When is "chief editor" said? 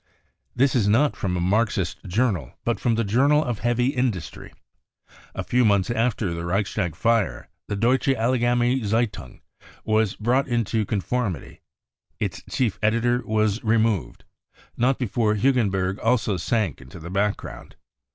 12.49-13.21